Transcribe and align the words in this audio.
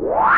WHAT? 0.00 0.37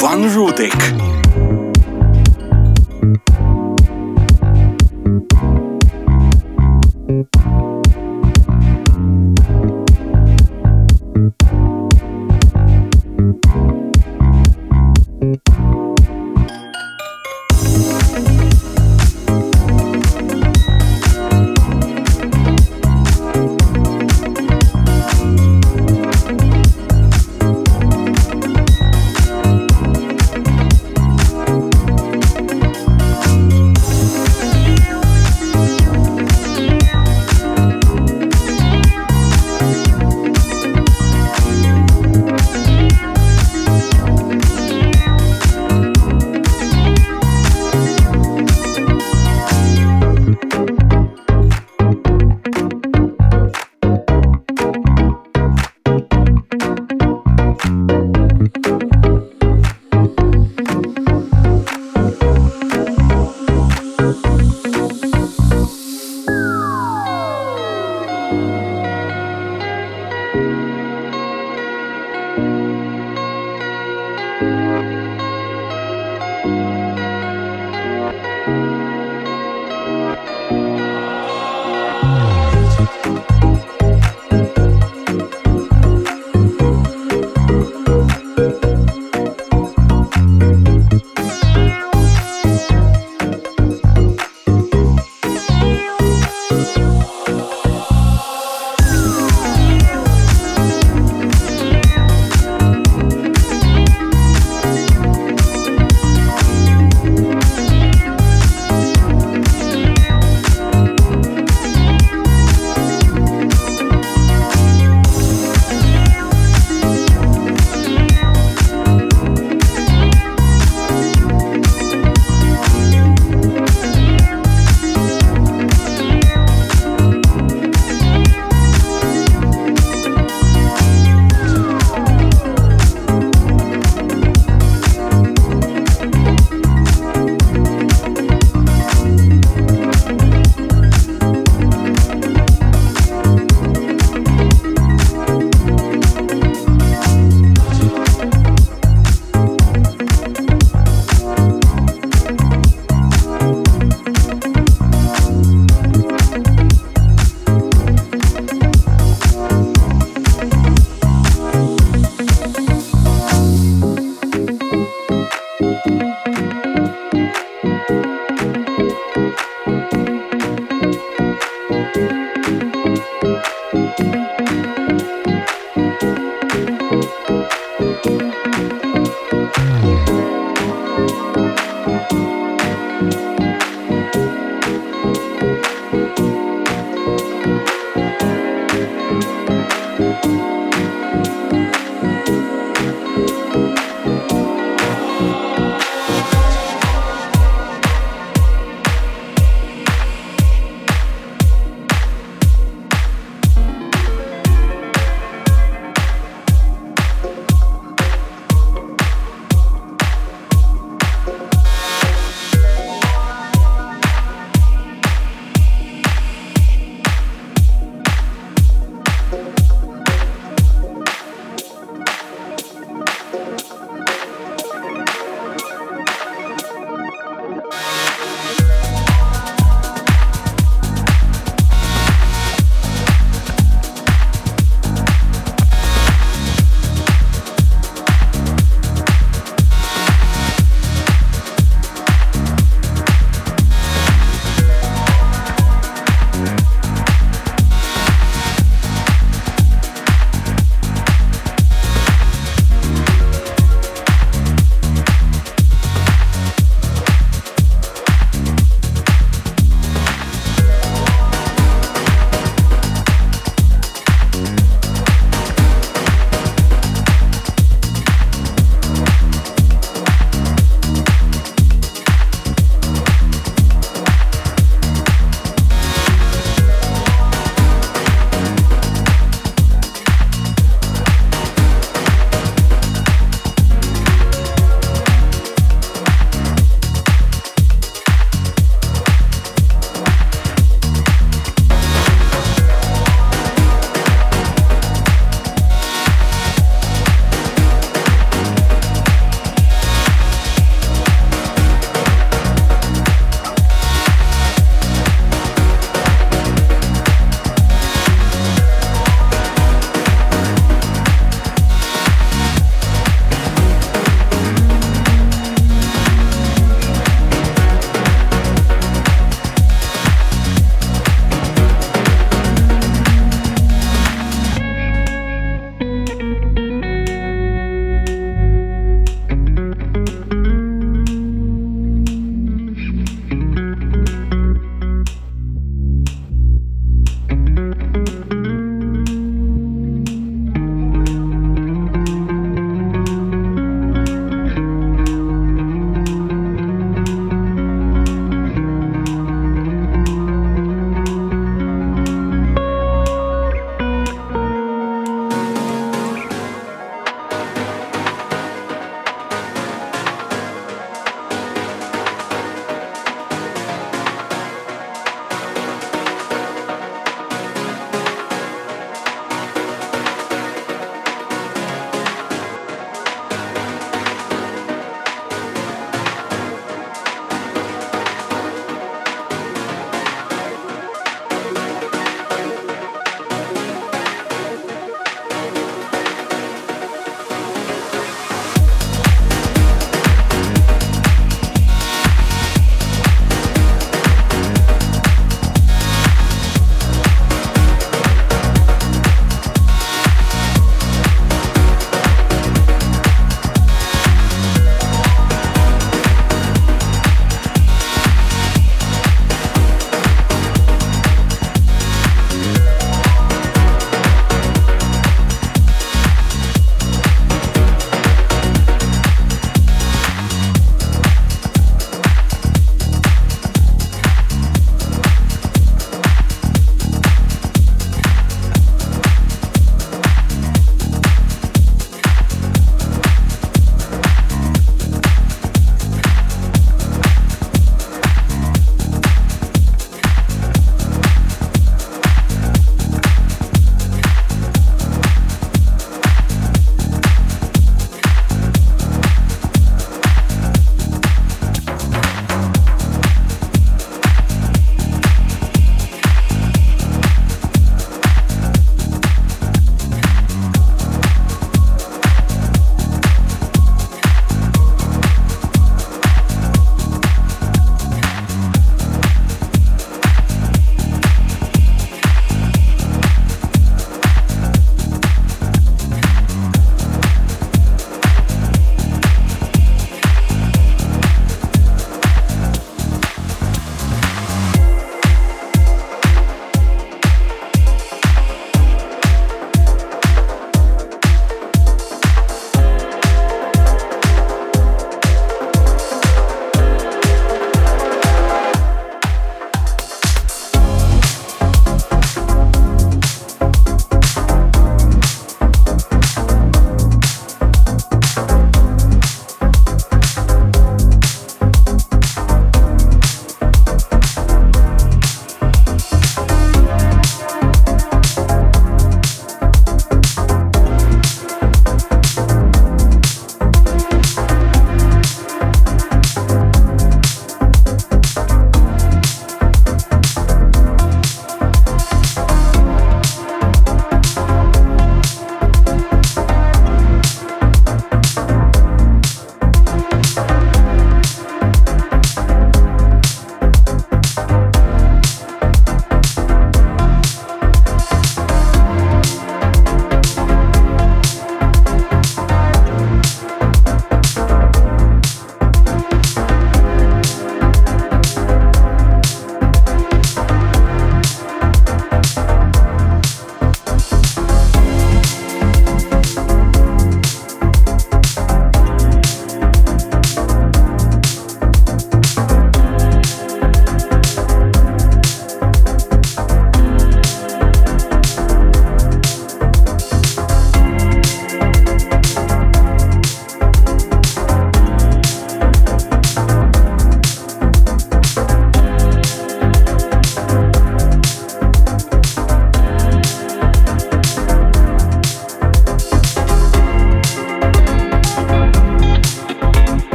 Ivan 0.00 0.22
Roudyk. 0.30 0.97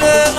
love. 0.00 0.29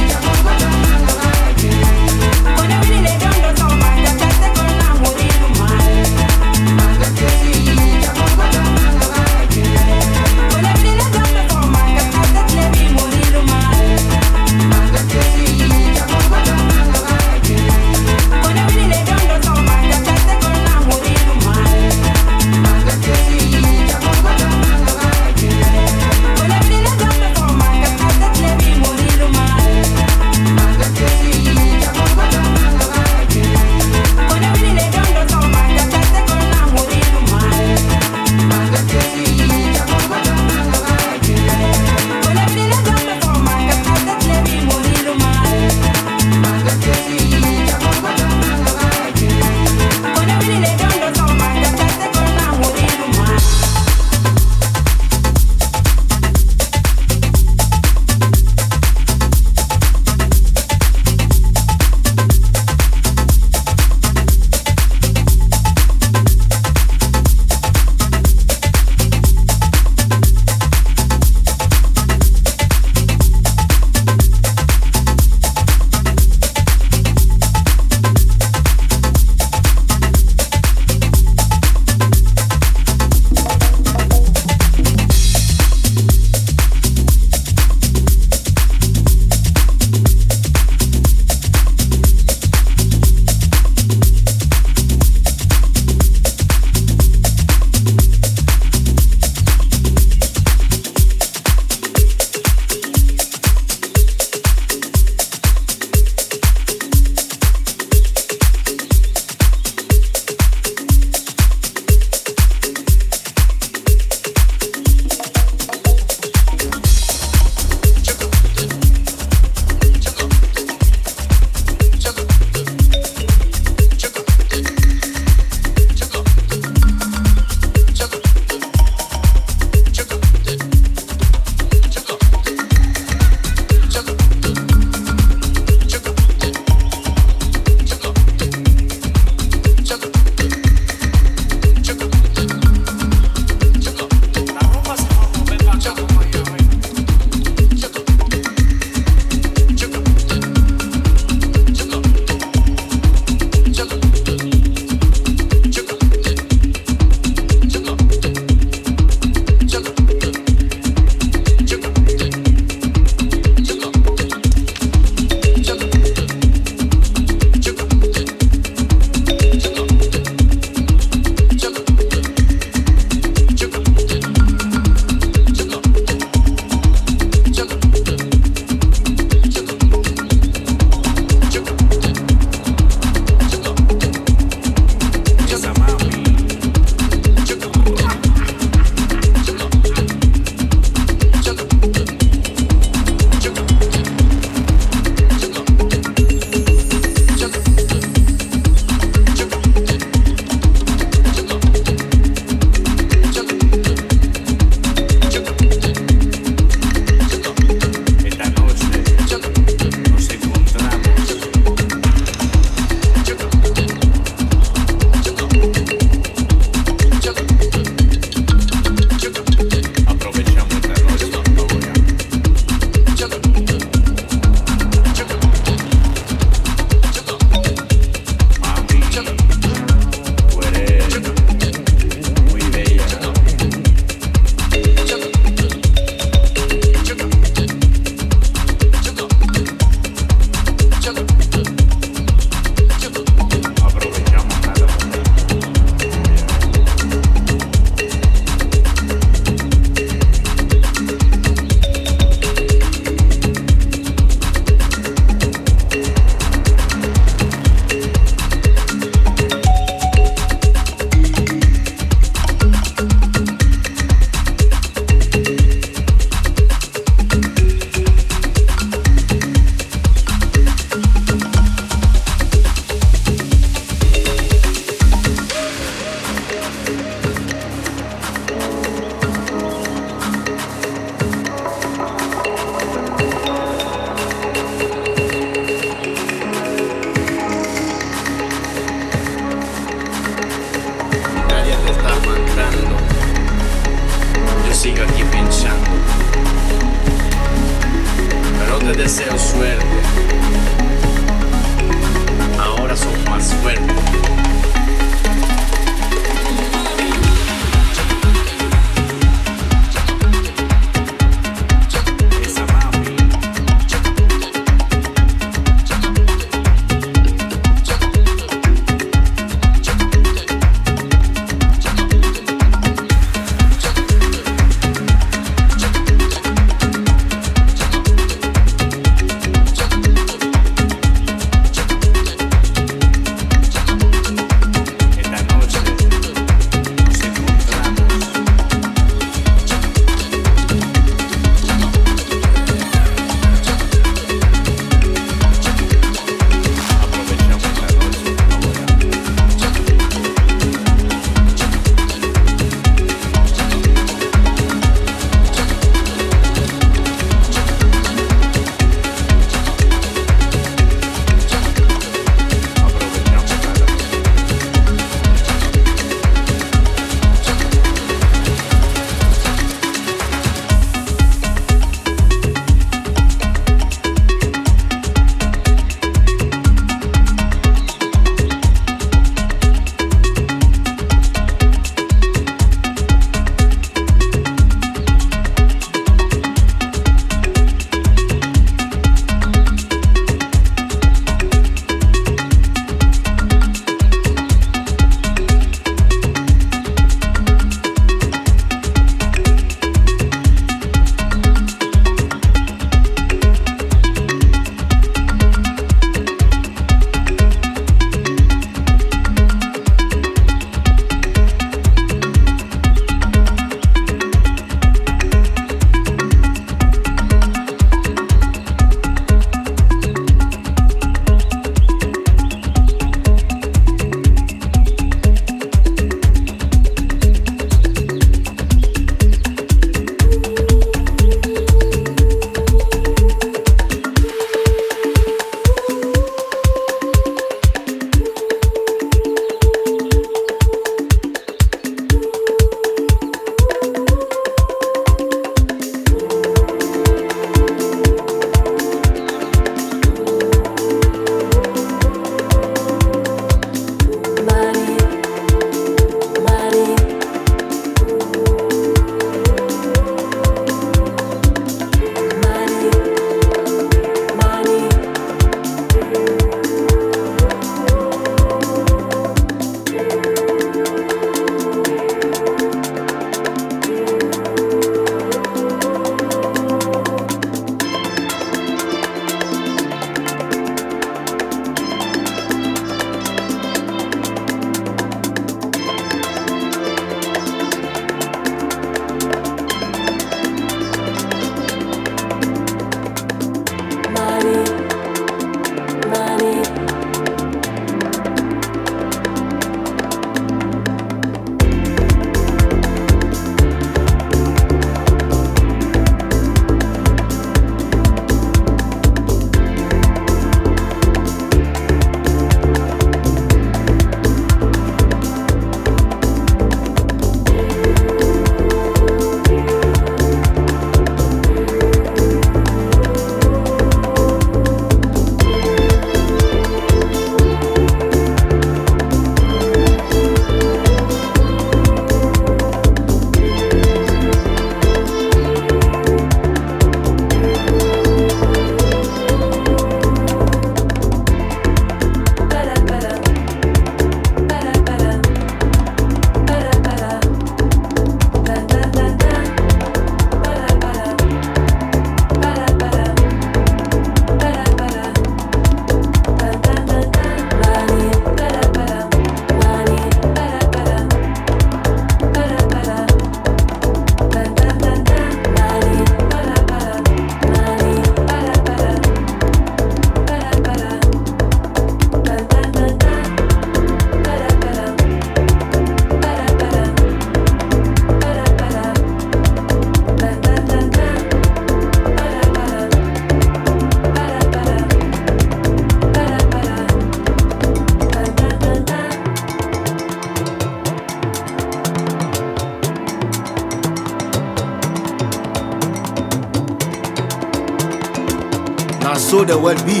The 599.44 599.58
world 599.58 599.84
be. 599.84 600.00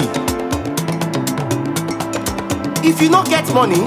If 2.88 3.00
you 3.00 3.08
not 3.08 3.28
get 3.28 3.46
money 3.54 3.84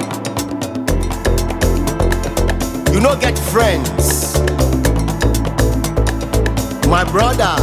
you 2.98 3.04
not 3.04 3.20
get 3.20 3.38
friends. 3.38 4.36
My 6.88 7.04
brother 7.04 7.54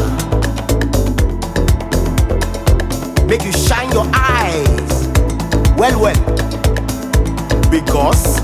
make 3.25 3.43
you 3.43 3.51
shine 3.51 3.91
your 3.91 4.09
eyes. 4.13 5.07
Well 5.77 5.99
well 5.99 6.15
because 7.69 8.39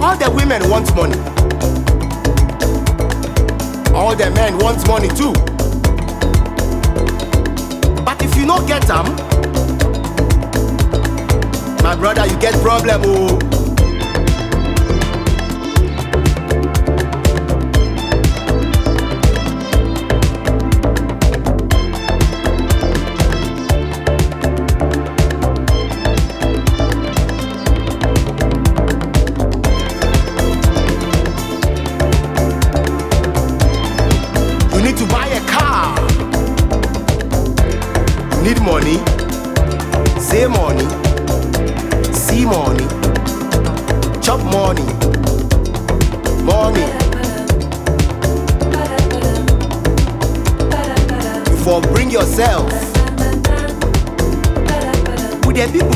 all 0.00 0.16
the 0.16 0.30
women 0.32 0.70
want 0.70 0.94
money. 0.94 1.18
All 3.92 4.14
the 4.14 4.30
men 4.30 4.58
want 4.58 4.86
money 4.86 5.08
too 5.08 5.53
you 8.60 8.66
get 8.68 8.90
am 8.90 9.04
my 11.82 11.94
brother 11.96 12.26
you 12.26 12.38
get 12.38 12.54
problem 12.62 13.02
oh. 13.04 13.53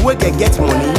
Wey 0.09 0.17
can 0.17 0.39
get 0.39 0.59
money. 0.59 0.98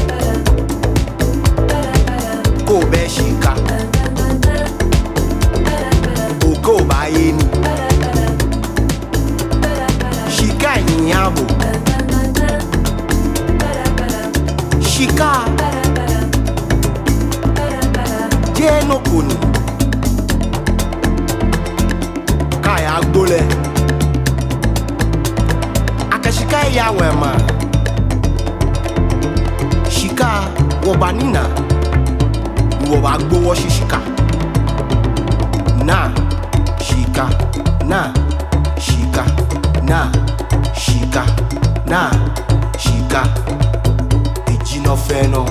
Feno. 45.09 45.45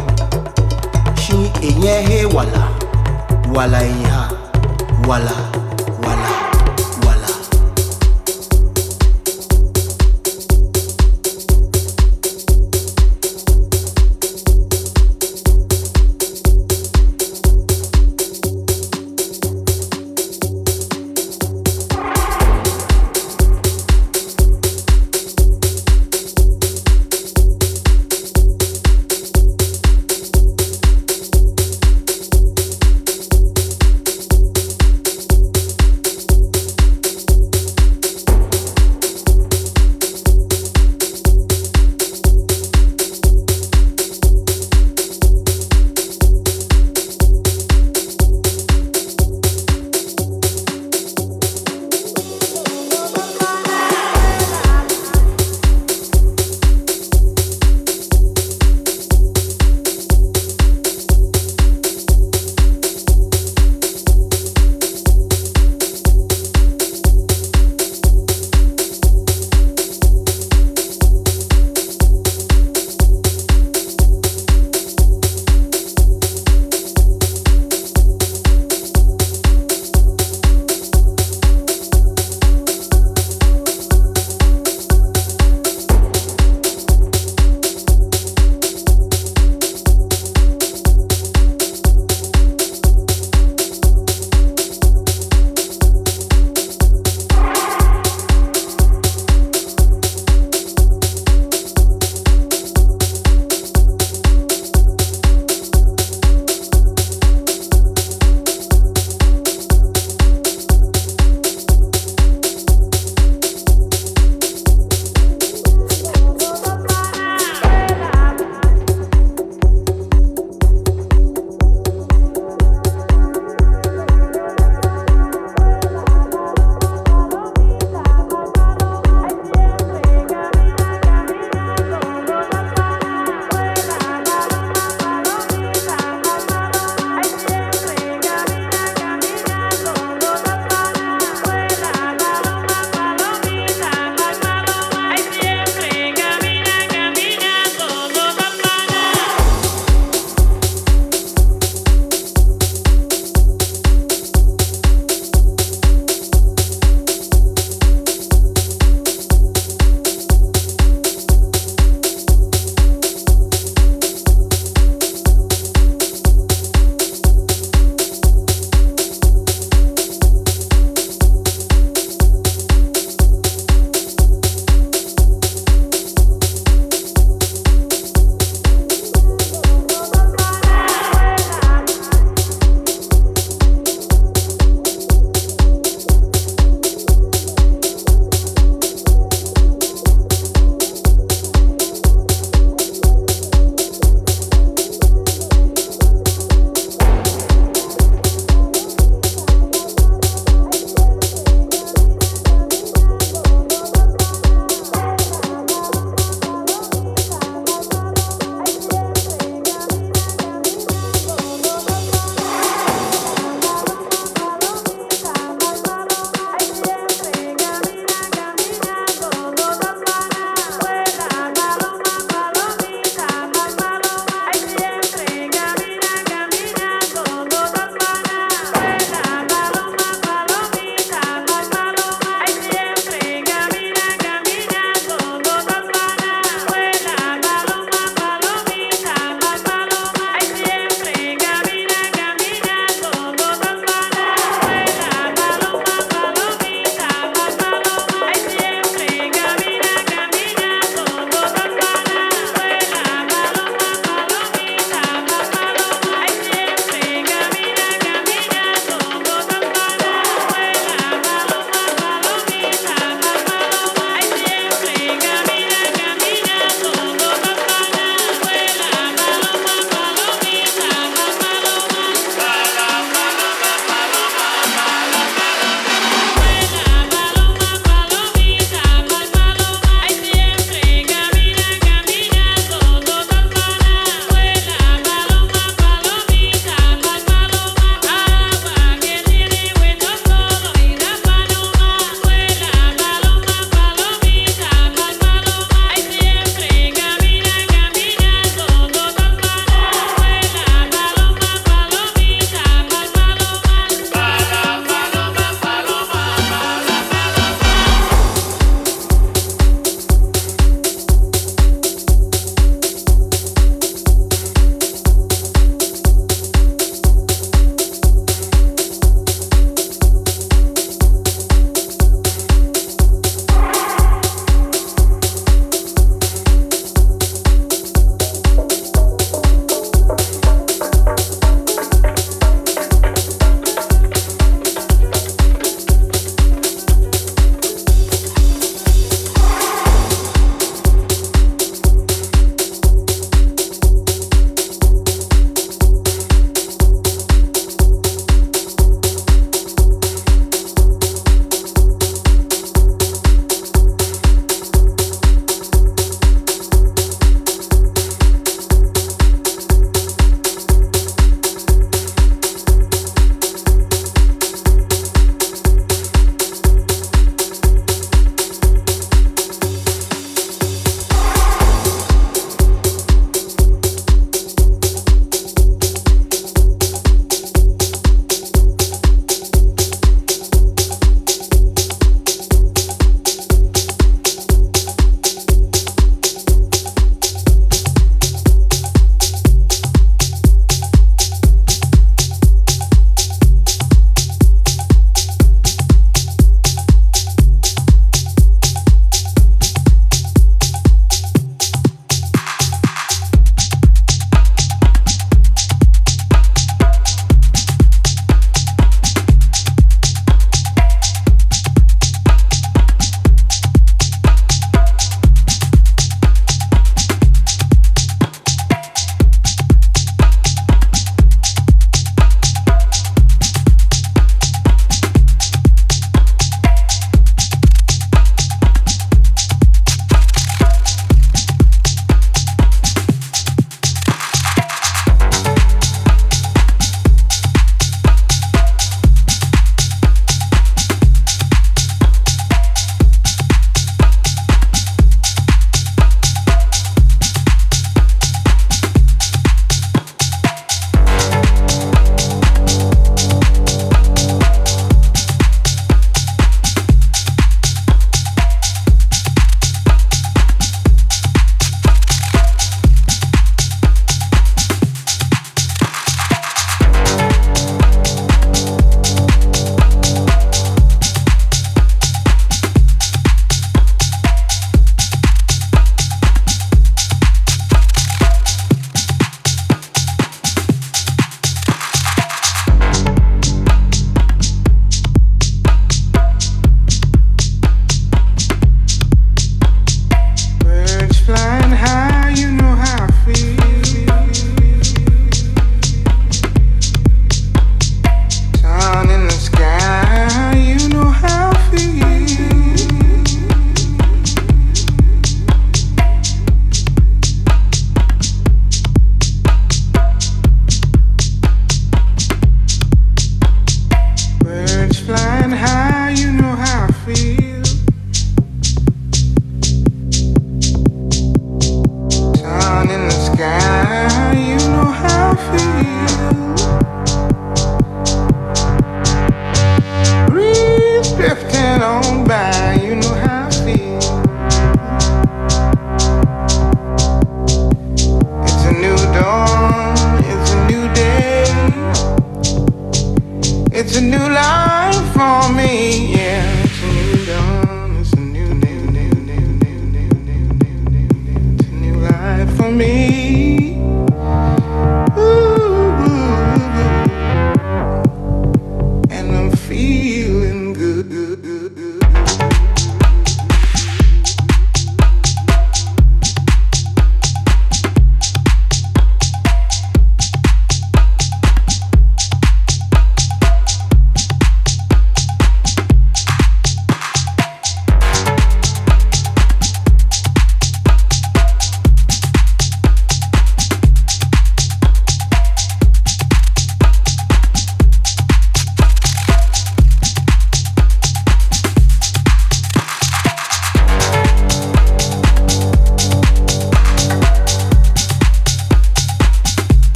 Shi 1.23 1.51
enye 1.69 2.01
he 2.09 2.25
wala. 2.27 2.69
Wala. 3.55 3.83
Wala. 3.83 4.31
Wala. 5.09 5.58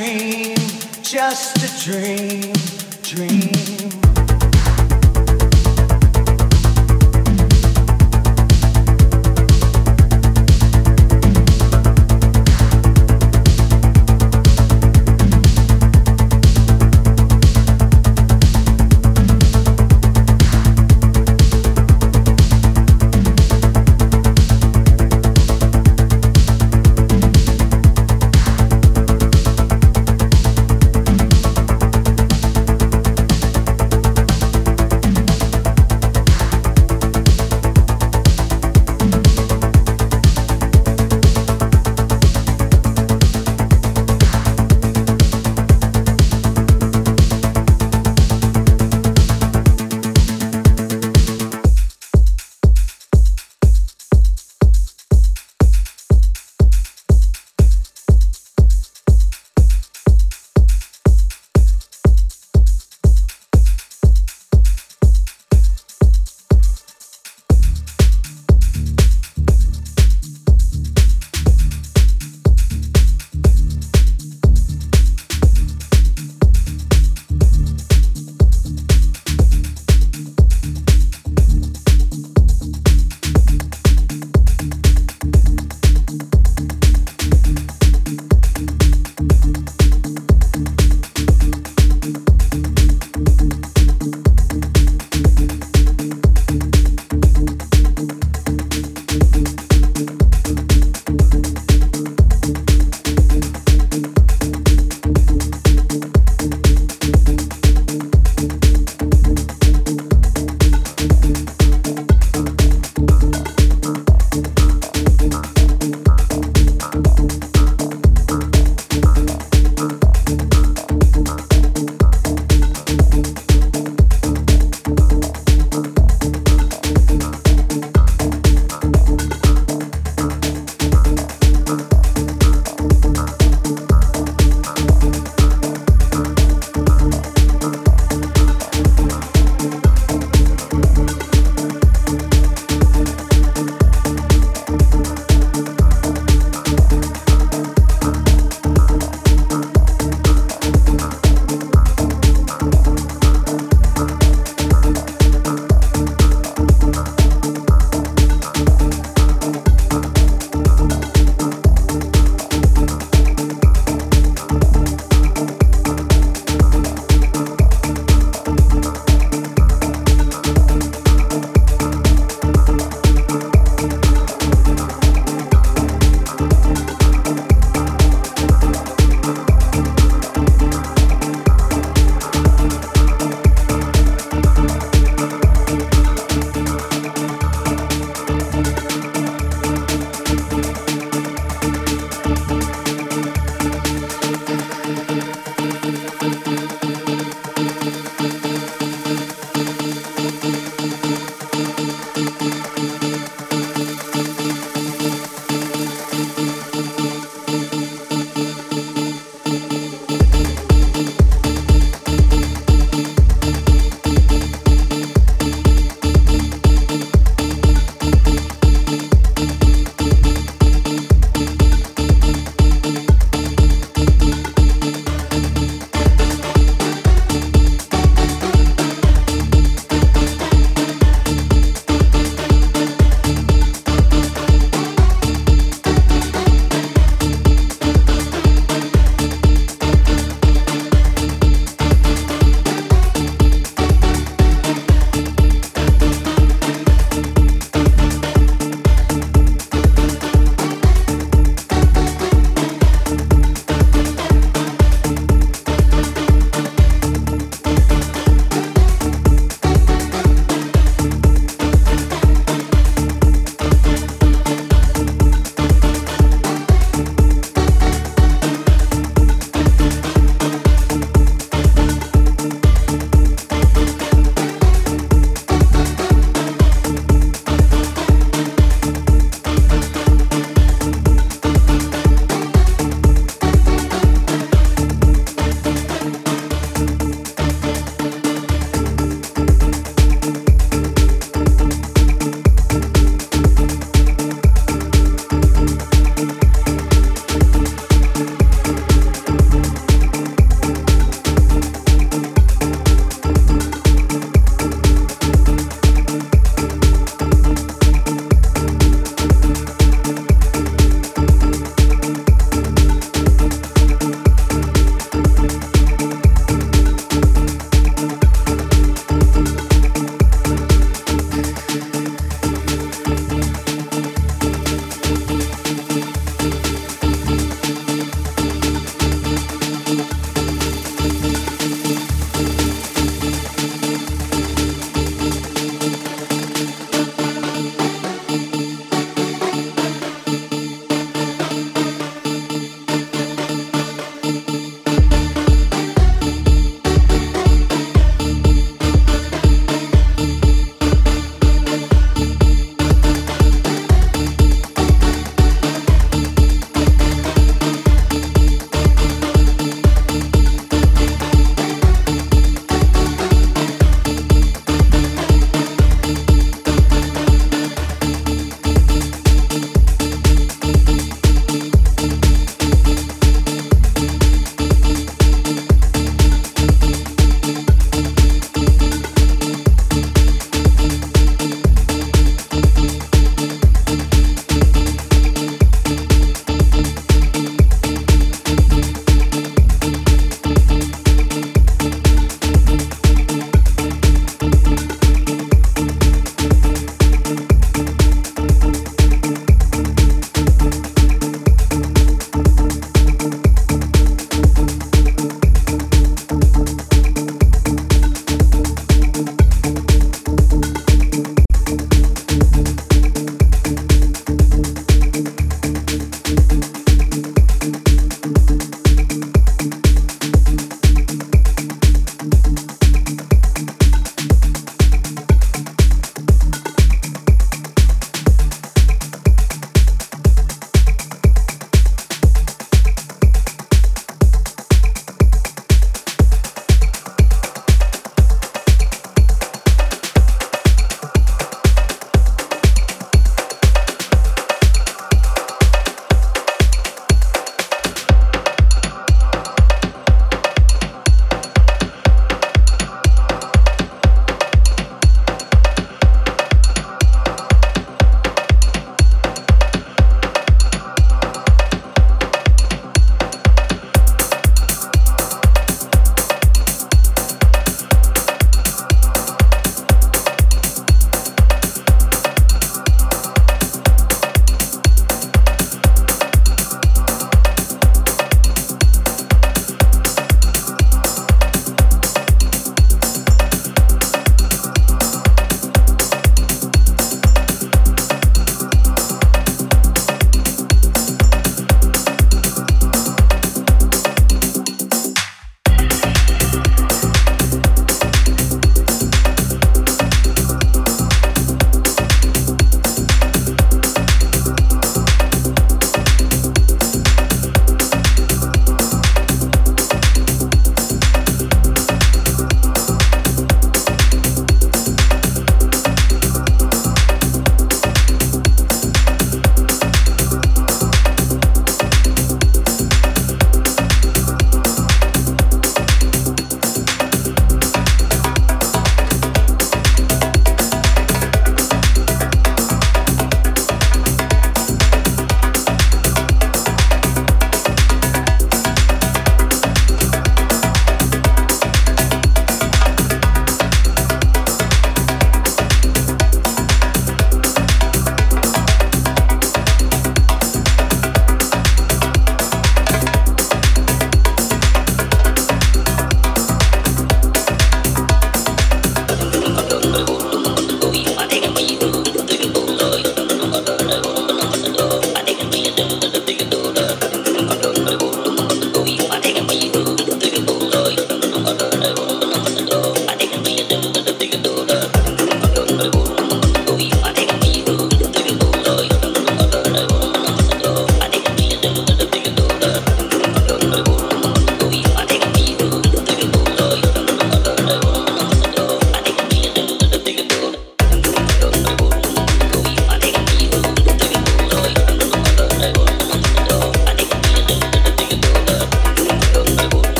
Dream, 0.00 0.56
just 1.02 1.58
a 1.58 1.84
dream. 1.84 2.49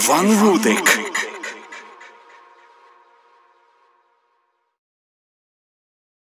Иван 0.00 0.40
Рудик. 0.40 0.89